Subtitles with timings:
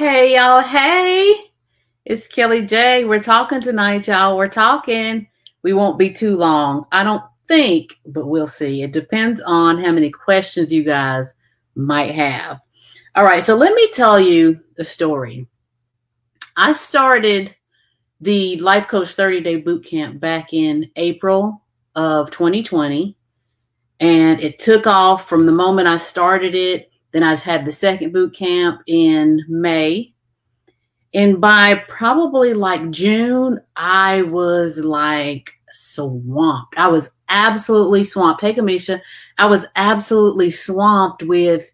[0.00, 0.62] Hey, y'all.
[0.62, 1.30] Hey,
[2.06, 3.04] it's Kelly J.
[3.04, 4.34] We're talking tonight, y'all.
[4.34, 5.28] We're talking.
[5.62, 6.86] We won't be too long.
[6.90, 8.82] I don't think, but we'll see.
[8.82, 11.34] It depends on how many questions you guys
[11.74, 12.60] might have.
[13.14, 15.46] All right, so let me tell you the story.
[16.56, 17.54] I started
[18.22, 21.62] the Life Coach 30 Day Boot Camp back in April
[21.94, 23.14] of 2020,
[24.00, 27.72] and it took off from the moment I started it then I just had the
[27.72, 30.14] second boot camp in May.
[31.12, 36.74] And by probably like June, I was like swamped.
[36.76, 38.42] I was absolutely swamped.
[38.42, 39.00] Hey, Kamisha,
[39.38, 41.70] I was absolutely swamped with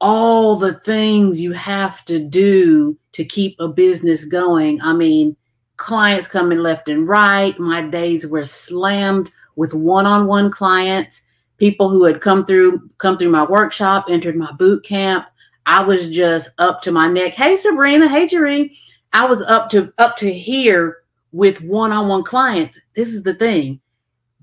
[0.00, 4.80] all the things you have to do to keep a business going.
[4.80, 5.36] I mean,
[5.76, 7.58] clients coming left and right.
[7.58, 11.22] My days were slammed with one on one clients
[11.62, 15.28] people who had come through come through my workshop, entered my boot camp.
[15.64, 17.34] I was just up to my neck.
[17.34, 18.76] Hey Sabrina, hey Jerry.
[19.12, 22.80] I was up to up to here with one-on-one clients.
[22.96, 23.80] This is the thing.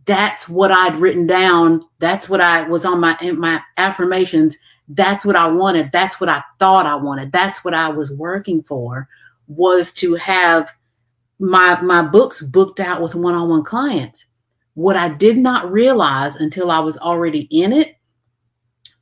[0.06, 1.84] That's what I'd written down.
[2.00, 4.56] That's what I was on my my affirmations.
[4.88, 5.92] That's what I wanted.
[5.92, 7.34] That's what I thought I wanted.
[7.34, 9.10] That's what I was working for
[9.50, 10.72] was to have
[11.38, 14.24] my my books booked out with one-on-one clients.
[14.80, 17.98] What I did not realize until I was already in it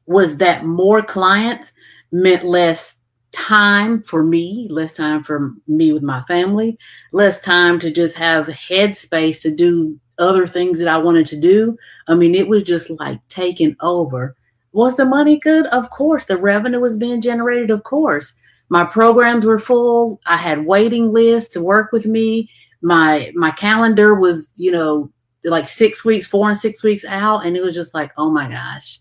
[0.08, 1.72] was that more clients
[2.12, 2.96] meant less
[3.32, 6.80] time for me, less time for me with my family,
[7.12, 11.78] less time to just have headspace to do other things that I wanted to do.
[12.08, 14.36] I mean, it was just like taking over.
[14.72, 15.68] Was the money good?
[15.68, 16.26] Of course.
[16.26, 17.70] The revenue was being generated?
[17.70, 18.34] Of course.
[18.70, 20.22] My programs were full.
[20.26, 22.50] I had waiting lists to work with me.
[22.82, 25.12] My my calendar was, you know,
[25.44, 27.46] like six weeks, four and six weeks out.
[27.46, 29.00] And it was just like, oh my gosh,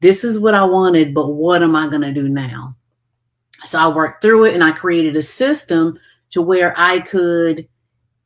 [0.00, 2.76] this is what I wanted, but what am I going to do now?
[3.64, 5.98] So I worked through it and I created a system
[6.30, 7.68] to where I could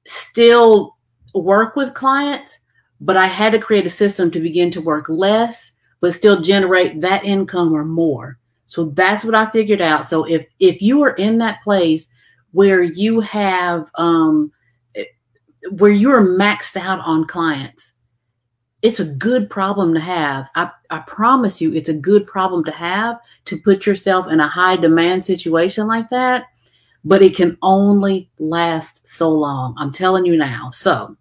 [0.04, 0.96] still
[1.34, 2.58] work with clients,
[3.00, 7.00] but I had to create a system to begin to work less, but still generate
[7.00, 8.38] that income or more.
[8.66, 10.04] So that's what I figured out.
[10.04, 12.08] So if if you are in that place
[12.53, 14.50] where you have um,
[15.72, 17.92] where you're maxed out on clients
[18.80, 20.48] it's a good problem to have.
[20.54, 24.47] I, I promise you it's a good problem to have to put yourself in a
[24.47, 26.47] high demand situation like that
[27.04, 29.74] but it can only last so long.
[29.78, 30.70] I'm telling you now.
[30.72, 31.16] So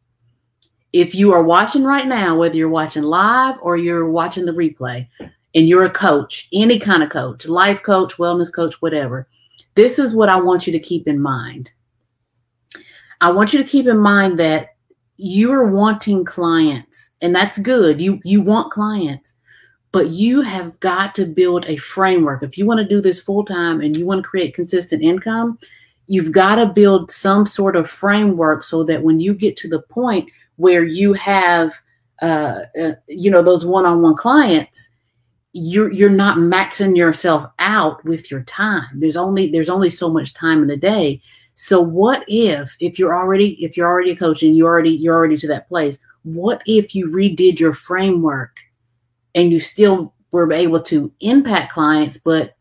[0.91, 5.07] if you are watching right now whether you're watching live or you're watching the replay
[5.53, 9.27] and you're a coach any kind of coach life coach wellness coach whatever
[9.75, 11.69] this is what i want you to keep in mind
[13.21, 14.75] I want you to keep in mind that
[15.17, 17.99] you're wanting clients and that's good.
[17.99, 19.33] You you want clients,
[19.91, 22.43] but you have got to build a framework.
[22.43, 25.57] If you want to do this full time and you want to create consistent income,
[26.07, 29.81] you've got to build some sort of framework so that when you get to the
[29.81, 31.73] point where you have
[32.21, 34.89] uh, uh, you know those one-on-one clients
[35.53, 40.33] you're you're not maxing yourself out with your time there's only there's only so much
[40.33, 41.21] time in the day
[41.59, 45.15] so what if if you're already if you're already a coach and you already you're
[45.15, 48.59] already to that place, what if you redid your framework
[49.33, 52.53] and you still were able to impact clients but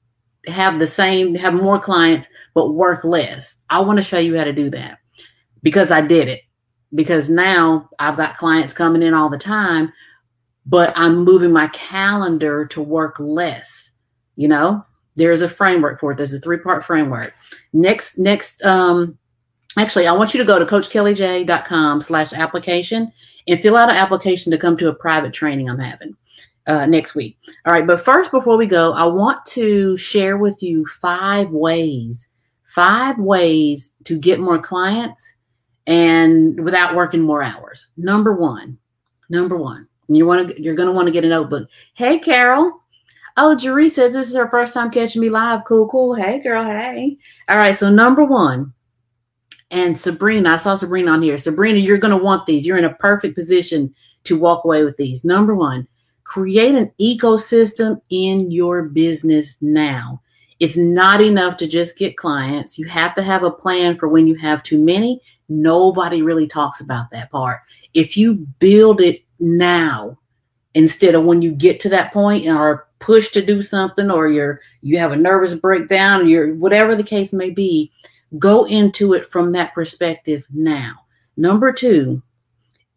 [0.46, 3.56] have the same have more clients but work less?
[3.68, 4.98] I want to show you how to do that
[5.62, 6.40] because I did it.
[6.94, 9.92] Because now I've got clients coming in all the time,
[10.64, 13.90] but I'm moving my calendar to work less,
[14.36, 14.86] you know?
[15.16, 16.16] There is a framework for it.
[16.16, 17.32] There's a three part framework.
[17.72, 19.18] Next, next, um,
[19.78, 23.12] actually, I want you to go to coachkellyj.com slash application
[23.48, 26.16] and fill out an application to come to a private training I'm having
[26.66, 27.38] uh, next week.
[27.64, 27.86] All right.
[27.86, 32.26] But first, before we go, I want to share with you five ways,
[32.64, 35.32] five ways to get more clients
[35.86, 37.88] and without working more hours.
[37.96, 38.76] Number one,
[39.28, 41.68] number one, you want to, you're going to want to get a notebook.
[41.94, 42.82] Hey, Carol.
[43.38, 45.64] Oh, Jeree says this is her first time catching me live.
[45.66, 46.14] Cool, cool.
[46.14, 46.64] Hey, girl.
[46.64, 47.18] Hey.
[47.48, 47.76] All right.
[47.76, 48.72] So, number one,
[49.70, 51.36] and Sabrina, I saw Sabrina on here.
[51.36, 52.64] Sabrina, you're going to want these.
[52.64, 53.94] You're in a perfect position
[54.24, 55.24] to walk away with these.
[55.24, 55.86] Number one,
[56.24, 60.20] create an ecosystem in your business now.
[60.58, 62.78] It's not enough to just get clients.
[62.78, 65.20] You have to have a plan for when you have too many.
[65.48, 67.60] Nobody really talks about that part.
[67.92, 70.18] If you build it now,
[70.74, 74.28] instead of when you get to that point and are pushed to do something or
[74.28, 77.92] you're you have a nervous breakdown you're whatever the case may be
[78.38, 80.94] go into it from that perspective now
[81.36, 82.20] number two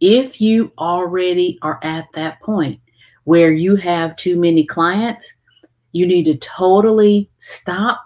[0.02, 2.80] if you already are at that point
[3.26, 5.32] where you have too many clients
[5.92, 8.02] you need to totally stop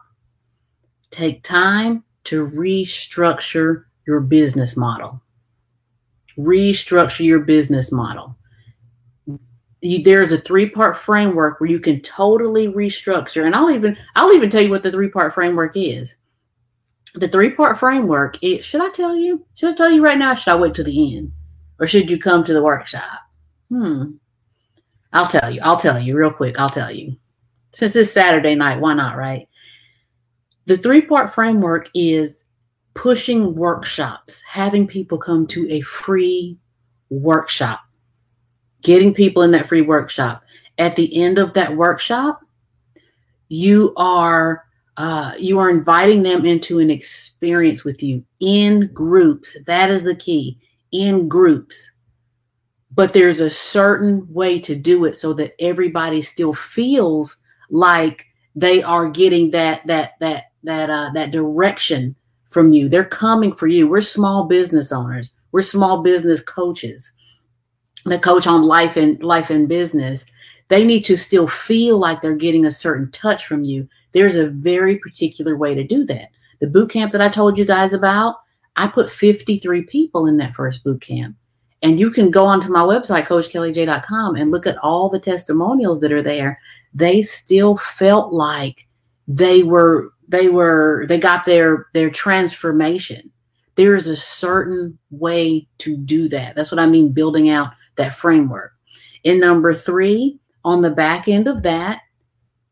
[1.14, 5.22] take time to restructure your business model.
[6.38, 8.36] Restructure your business model.
[9.84, 14.50] You, there's a three-part framework where you can totally restructure, and I'll even I'll even
[14.50, 16.16] tell you what the three-part framework is.
[17.16, 18.38] The three-part framework.
[18.42, 19.46] It, should I tell you?
[19.56, 20.34] Should I tell you right now?
[20.34, 21.32] should I wait to the end,
[21.80, 23.20] or should you come to the workshop?
[23.70, 24.14] Hmm.
[25.12, 25.60] I'll tell you.
[25.62, 26.60] I'll tell you real quick.
[26.60, 27.16] I'll tell you.
[27.72, 29.48] Since it's Saturday night, why not, right?
[30.66, 32.46] The three part framework is
[32.94, 36.58] pushing workshops, having people come to a free
[37.10, 37.82] workshop,
[38.84, 40.44] getting people in that free workshop.
[40.78, 42.42] At the end of that workshop,
[43.50, 44.64] you are
[44.98, 49.58] uh, you are inviting them into an experience with you in groups.
[49.66, 50.60] That is the key
[50.92, 51.90] in groups.
[52.92, 57.38] But there's a certain way to do it so that everybody still feels
[57.72, 58.26] like
[58.56, 62.16] they are getting that that that that uh, that direction
[62.50, 62.88] from you.
[62.88, 63.88] They're coming for you.
[63.88, 65.32] We're small business owners.
[65.52, 67.12] We're small business coaches
[68.06, 70.26] that coach on life and life and business.
[70.70, 73.88] They need to still feel like they're getting a certain touch from you.
[74.12, 76.30] There's a very particular way to do that.
[76.60, 78.38] The boot camp that I told you guys about,
[78.76, 81.36] I put 53 people in that first boot camp.
[81.82, 86.14] And you can go onto my website, coachkellyj.com, and look at all the testimonials that
[86.14, 86.60] are there.
[86.94, 88.88] They still felt like
[89.28, 93.30] they were they were they got their their transformation
[93.76, 98.14] there is a certain way to do that that's what i mean building out that
[98.14, 98.74] framework
[99.24, 102.02] in number three on the back end of that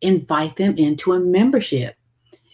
[0.02, 1.96] invite them into a membership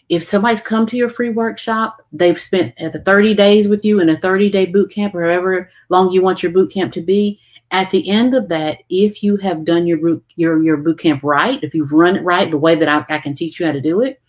[0.10, 4.00] if somebody's come to your free workshop they've spent at the 30 days with you
[4.00, 7.02] in a 30 day boot camp or however long you want your boot camp to
[7.02, 7.40] be
[7.72, 11.22] at the end of that if you have done your boot your, your boot camp
[11.24, 13.72] right if you've run it right the way that I, I can teach you how
[13.72, 14.22] to do it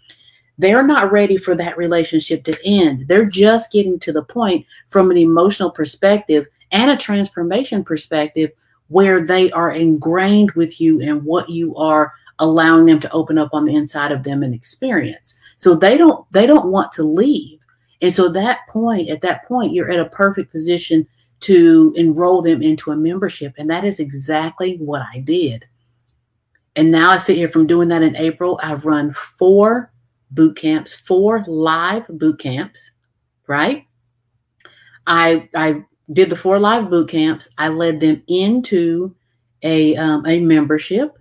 [0.58, 3.06] they're not ready for that relationship to end.
[3.06, 8.50] They're just getting to the point from an emotional perspective and a transformation perspective
[8.88, 13.50] where they are ingrained with you and what you are allowing them to open up
[13.53, 15.35] on the inside of them and experience.
[15.56, 17.61] So they don't they don't want to leave.
[18.00, 21.06] And so that point at that point you're at a perfect position
[21.41, 25.67] to enroll them into a membership and that is exactly what I did.
[26.76, 28.61] And now I sit here from doing that in April.
[28.62, 29.93] I've run four
[30.31, 32.93] boot camps, four live boot camps,
[33.47, 33.85] right?
[35.06, 37.49] I I did the four live boot camps.
[37.58, 39.14] I led them into
[39.62, 41.19] a um, a membership,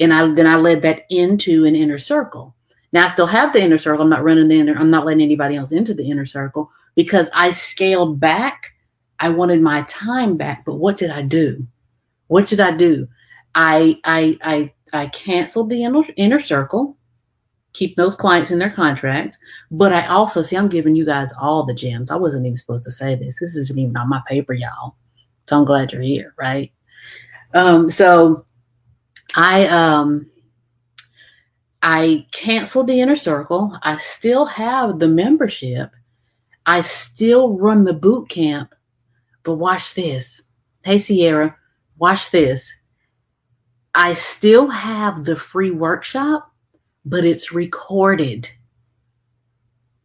[0.00, 2.54] and I then I led that into an inner circle.
[2.92, 4.02] Now I still have the inner circle.
[4.02, 4.76] I'm not running the inner.
[4.76, 8.72] I'm not letting anybody else into the inner circle because I scaled back.
[9.20, 11.66] I wanted my time back, but what did I do?
[12.28, 13.08] What did I do?
[13.54, 16.97] I I I I canceled the inner inner circle
[17.78, 19.38] keep those clients in their contracts.
[19.70, 22.10] But I also see I'm giving you guys all the gems.
[22.10, 23.38] I wasn't even supposed to say this.
[23.38, 24.96] This isn't even on my paper, y'all.
[25.46, 26.72] So I'm glad you're here, right?
[27.54, 28.44] Um, so
[29.36, 30.30] I um
[31.82, 33.78] I canceled the inner circle.
[33.82, 35.90] I still have the membership.
[36.66, 38.74] I still run the boot camp.
[39.44, 40.42] But watch this.
[40.84, 41.56] Hey Sierra,
[41.96, 42.72] watch this.
[43.94, 46.52] I still have the free workshop
[47.04, 48.48] but it's recorded.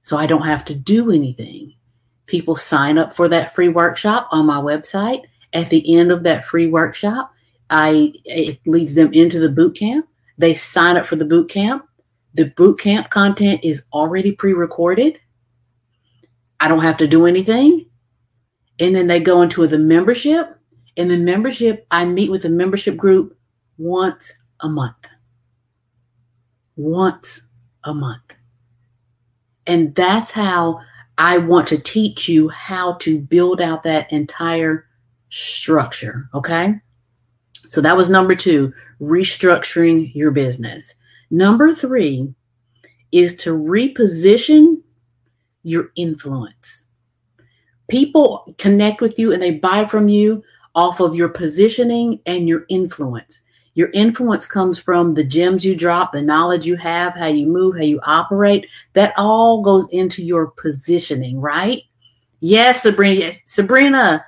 [0.02, 1.74] So I don't have to do anything.
[2.26, 5.24] People sign up for that free workshop on my website.
[5.54, 7.32] At the end of that free workshop,
[7.70, 10.08] I it leads them into the boot camp.
[10.38, 11.86] They sign up for the boot camp.
[12.34, 15.20] The boot camp content is already pre-recorded.
[16.60, 17.86] I don't have to do anything.
[18.80, 20.58] And then they go into the membership.
[20.96, 23.38] In the membership, I meet with the membership group
[23.78, 25.08] once a month
[26.76, 27.42] once
[27.84, 28.34] a month.
[29.68, 30.82] And that's how
[31.18, 34.88] I want to teach you how to build out that entire
[35.30, 36.30] structure.
[36.34, 36.76] Okay.
[37.66, 40.94] So that was number two, restructuring your business.
[41.32, 42.34] Number three
[43.12, 44.82] is to reposition
[45.64, 46.86] your influence.
[47.90, 50.44] People connect with you and they buy from you
[50.76, 53.40] off of your positioning and your influence.
[53.76, 57.76] Your influence comes from the gems you drop, the knowledge you have, how you move,
[57.76, 58.70] how you operate.
[58.94, 61.82] That all goes into your positioning, right?
[62.40, 63.20] Yes, Sabrina.
[63.22, 64.24] Yes, Sabrina,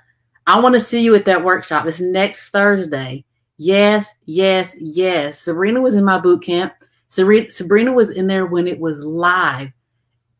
[0.48, 1.86] I want to see you at that workshop.
[1.86, 3.26] It's next Thursday.
[3.58, 5.42] Yes, yes, yes.
[5.42, 6.74] Sabrina was in my boot camp.
[7.10, 9.70] Sabrina was in there when it was live.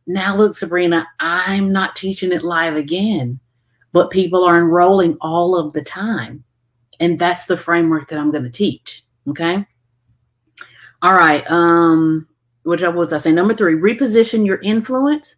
[0.08, 3.40] Now, look, Sabrina, I'm not teaching it live again,
[3.92, 6.45] but people are enrolling all of the time.
[7.00, 9.06] And that's the framework that I'm going to teach.
[9.28, 9.66] Okay.
[11.02, 11.50] All right.
[11.52, 12.28] Um,
[12.64, 15.36] which was I say number three, reposition your influence.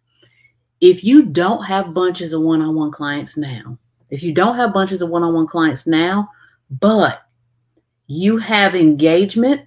[0.80, 3.78] If you don't have bunches of one-on-one clients now,
[4.10, 6.28] if you don't have bunches of one-on-one clients now,
[6.70, 7.22] but
[8.06, 9.62] you have engagement,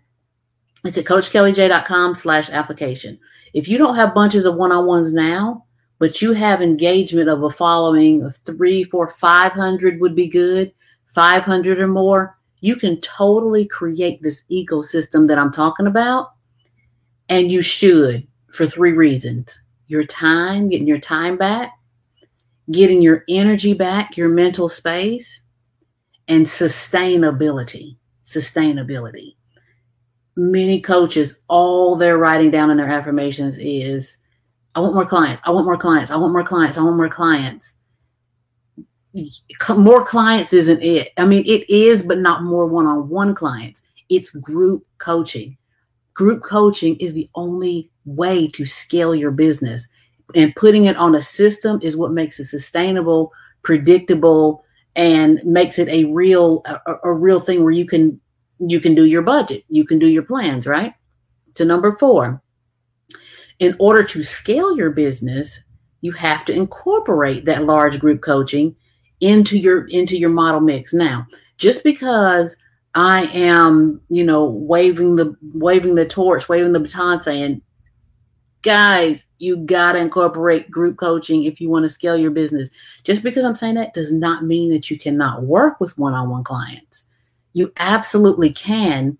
[0.83, 3.19] it's at coachkellyj.com slash application.
[3.53, 5.65] If you don't have bunches of one-on-ones now,
[5.99, 10.73] but you have engagement of a following of three, four, five hundred would be good,
[11.11, 16.33] 500 or more, you can totally create this ecosystem that I'm talking about.
[17.29, 21.73] And you should for three reasons your time, getting your time back,
[22.71, 25.41] getting your energy back, your mental space,
[26.29, 27.97] and sustainability.
[28.23, 29.35] Sustainability.
[30.37, 34.17] Many coaches, all they're writing down in their affirmations is,
[34.75, 35.41] I want more clients.
[35.43, 36.09] I want more clients.
[36.09, 36.77] I want more clients.
[36.77, 37.75] I want more clients
[39.75, 41.09] more clients isn't it.
[41.17, 43.81] I mean, it is, but not more one on one clients.
[44.09, 45.57] It's group coaching.
[46.13, 49.87] Group coaching is the only way to scale your business.
[50.35, 53.31] And putting it on a system is what makes it sustainable,
[53.63, 54.63] predictable,
[54.95, 58.19] and makes it a real a, a real thing where you can
[58.59, 60.93] you can do your budget, you can do your plans, right?
[61.55, 62.41] To number 4.
[63.59, 65.59] In order to scale your business,
[66.01, 68.75] you have to incorporate that large group coaching
[69.21, 70.93] into your into your model mix.
[70.93, 71.25] Now
[71.61, 72.57] just because
[72.95, 77.61] i am you know waving the waving the torch waving the baton saying
[78.63, 82.69] guys you got to incorporate group coaching if you want to scale your business
[83.05, 87.05] just because i'm saying that does not mean that you cannot work with one-on-one clients.
[87.53, 89.17] You absolutely can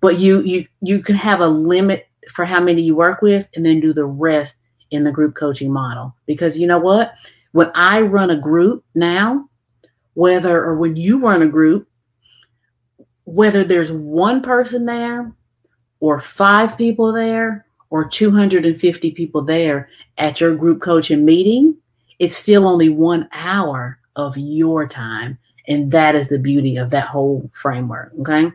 [0.00, 3.64] but you you you can have a limit for how many you work with and
[3.64, 4.56] then do the rest
[4.90, 6.14] in the group coaching model.
[6.26, 7.14] Because you know what
[7.56, 9.48] when I run a group now,
[10.12, 11.88] whether or when you run a group,
[13.24, 15.32] whether there's one person there
[16.00, 21.74] or five people there or 250 people there at your group coaching meeting,
[22.18, 25.38] it's still only one hour of your time.
[25.66, 28.12] And that is the beauty of that whole framework.
[28.20, 28.50] Okay.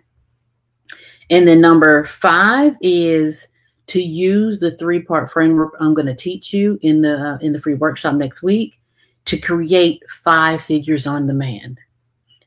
[1.32, 3.48] And then number five is
[3.88, 7.52] to use the three part framework I'm going to teach you in the uh, in
[7.52, 8.78] the free workshop next week
[9.26, 11.80] to create five figures on demand.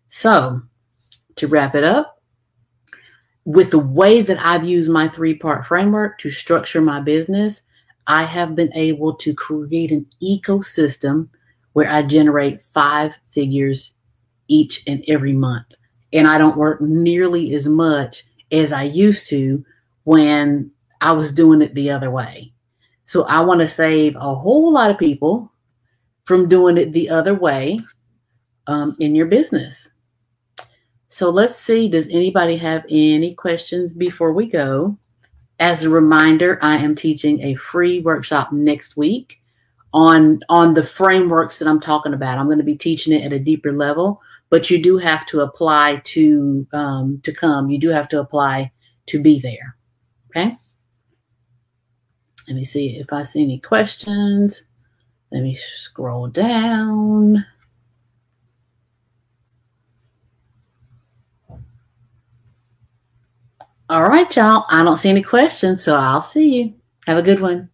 [0.08, 0.62] So,
[1.36, 2.20] to wrap it up,
[3.44, 7.62] with the way that I've used my three part framework to structure my business,
[8.06, 11.28] I have been able to create an ecosystem
[11.72, 13.92] where I generate five figures
[14.48, 15.74] each and every month.
[16.12, 19.64] And I don't work nearly as much as I used to
[20.04, 22.52] when I was doing it the other way.
[23.04, 25.52] So I want to save a whole lot of people
[26.24, 27.80] from doing it the other way
[28.66, 29.88] um, in your business.
[31.08, 34.98] So let's see, does anybody have any questions before we go?
[35.60, 39.40] As a reminder, I am teaching a free workshop next week
[39.92, 42.38] on on the frameworks that I'm talking about.
[42.38, 45.40] I'm going to be teaching it at a deeper level, but you do have to
[45.40, 47.70] apply to um, to come.
[47.70, 48.72] You do have to apply
[49.06, 49.76] to be there.
[50.30, 50.56] Okay.
[52.48, 54.64] Let me see if I see any questions.
[55.34, 57.44] Let me scroll down.
[63.88, 64.64] All right, y'all.
[64.68, 66.74] I don't see any questions, so I'll see you.
[67.08, 67.68] Have a good one.